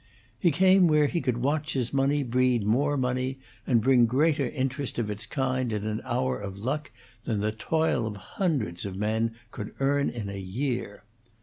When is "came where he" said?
0.49-1.21